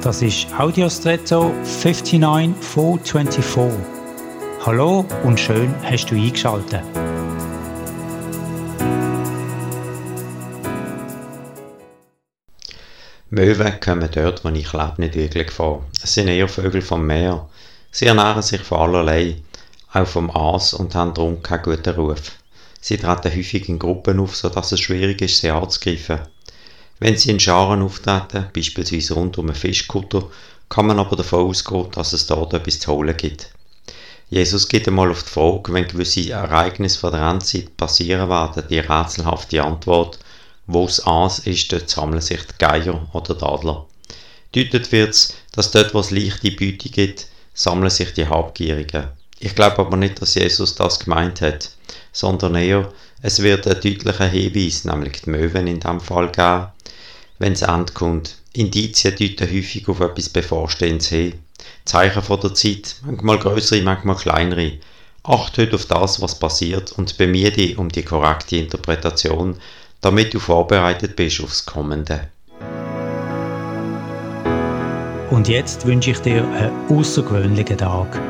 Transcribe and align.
Das 0.00 0.22
ist 0.22 0.46
Audiostretto 0.56 1.52
59424. 1.64 3.84
Hallo 4.64 5.04
und 5.24 5.40
schön 5.40 5.74
hast 5.82 6.06
du 6.06 6.14
eingeschaltet. 6.14 6.84
Möwen 13.30 13.80
kommen 13.80 14.08
dort, 14.12 14.44
wo 14.44 14.50
ich 14.50 14.72
lebe, 14.72 14.94
nicht 14.98 15.16
wirklich 15.16 15.50
vor. 15.50 15.84
Es 16.00 16.14
sind 16.14 16.28
eher 16.28 16.46
Vögel 16.46 16.80
vom 16.80 17.04
Meer. 17.04 17.48
Sie 17.90 18.06
ernähren 18.06 18.42
sich 18.42 18.60
von 18.60 18.78
allerlei, 18.78 19.42
auch 19.92 20.06
vom 20.06 20.30
Aas 20.30 20.74
und 20.74 20.94
haben 20.94 21.12
darum 21.12 21.42
keinen 21.42 21.64
guten 21.64 21.96
Ruf. 21.96 22.34
Sie 22.80 22.98
treten 22.98 23.34
häufig 23.34 23.68
in 23.68 23.80
Gruppen 23.80 24.20
auf, 24.20 24.36
sodass 24.36 24.70
es 24.70 24.78
schwierig 24.78 25.20
ist, 25.22 25.40
sie 25.40 25.50
anzugreifen. 25.50 26.20
Wenn 27.00 27.16
sie 27.16 27.30
in 27.30 27.40
Scharen 27.40 27.82
auftreten, 27.82 28.48
beispielsweise 28.52 29.14
rund 29.14 29.38
um 29.38 29.46
einen 29.46 29.54
Fischkutter, 29.54 30.24
kann 30.68 30.86
man 30.86 30.98
aber 30.98 31.16
davon 31.16 31.48
ausgehen, 31.48 31.90
dass 31.92 32.12
es 32.12 32.26
dort 32.26 32.52
etwas 32.54 32.80
zu 32.80 32.92
holen 32.92 33.16
gibt. 33.16 33.50
Jesus 34.30 34.68
geht 34.68 34.86
einmal 34.86 35.10
auf 35.10 35.22
die 35.22 35.30
Frage, 35.30 35.72
wenn 35.72 35.88
gewisse 35.88 36.30
Ereignisse 36.30 36.98
von 36.98 37.12
der 37.12 37.22
Endzeit 37.22 37.76
passieren 37.76 38.28
werden, 38.28 38.64
die 38.68 38.78
rätselhafte 38.78 39.62
Antwort, 39.62 40.18
wo 40.66 40.84
es 40.84 41.04
Aas 41.06 41.38
ist, 41.40 41.72
dort 41.72 41.88
sammeln 41.88 42.20
sich 42.20 42.40
die 42.42 42.58
Geier 42.58 43.08
oder 43.14 43.34
die 43.34 43.44
Adler. 43.44 43.86
Deutet 44.54 44.92
wird 44.92 45.10
es, 45.10 45.34
dass 45.52 45.70
dort, 45.70 45.94
wo 45.94 46.00
es 46.00 46.10
leichte 46.10 46.50
Beute 46.50 46.90
gibt, 46.90 47.26
sammeln 47.54 47.90
sich 47.90 48.12
die 48.12 48.26
Habgierigen. 48.26 49.08
Ich 49.40 49.54
glaube 49.54 49.78
aber 49.78 49.96
nicht, 49.96 50.20
dass 50.20 50.34
Jesus 50.34 50.74
das 50.74 50.98
gemeint 50.98 51.40
hat, 51.40 51.70
sondern 52.12 52.54
eher, 52.54 52.92
es 53.20 53.42
wird 53.42 53.66
ein 53.66 53.80
deutlicher 53.80 54.28
Hinweis, 54.28 54.84
nämlich 54.84 55.22
die 55.22 55.30
Möwen 55.30 55.66
in 55.66 55.80
diesem 55.80 56.00
Fall 56.00 56.30
geben, 56.30 56.68
wenn 57.38 57.52
es 57.52 57.62
Ende 57.62 57.92
kommt. 57.92 58.36
Indizien 58.52 59.16
deuten 59.16 59.52
häufig 59.52 59.88
auf 59.88 60.00
etwas 60.00 60.28
Bevorstehendes 60.28 61.08
hin. 61.08 61.34
Zeichen 61.84 62.22
von 62.22 62.40
der 62.40 62.54
Zeit, 62.54 62.96
manchmal 63.04 63.38
größere, 63.38 63.82
manchmal 63.82 64.16
kleinere. 64.16 64.72
Acht 65.24 65.58
heute 65.58 65.74
auf 65.74 65.86
das, 65.86 66.20
was 66.22 66.38
passiert 66.38 66.92
und 66.92 67.18
bemühe 67.18 67.50
dich 67.50 67.76
um 67.76 67.88
die 67.88 68.02
korrekte 68.02 68.56
Interpretation, 68.56 69.56
damit 70.00 70.32
du 70.32 70.38
vorbereitet 70.38 71.16
bist 71.16 71.40
aufs 71.42 71.66
Kommende. 71.66 72.28
Und 75.30 75.48
jetzt 75.48 75.86
wünsche 75.86 76.12
ich 76.12 76.18
dir 76.20 76.44
einen 76.48 76.72
außergewöhnlichen 76.88 77.76
Tag. 77.76 78.20